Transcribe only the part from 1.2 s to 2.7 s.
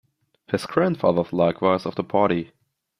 is likewise of the party.